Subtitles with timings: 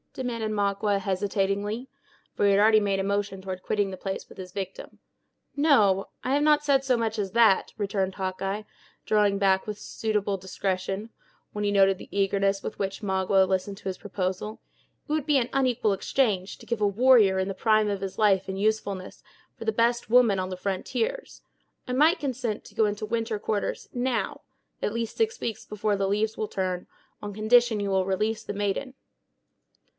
[0.13, 1.87] demanded Magua, hesitatingly;
[2.33, 4.99] for he had already made a motion toward quitting the place with his victim.
[5.55, 8.63] "No, no; I have not said so much as that," returned Hawkeye,
[9.05, 11.11] drawing back with suitable discretion,
[11.53, 14.59] when he noted the eagerness with which Magua listened to his proposal.
[15.07, 18.19] "It would be an unequal exchange, to give a warrior, in the prime of his
[18.19, 19.23] age and usefulness,
[19.55, 21.41] for the best woman on the frontiers.
[21.87, 24.41] I might consent to go into winter quarters, now
[24.81, 28.95] —at least six weeks afore the leaves will turn—on condition you will release the maiden."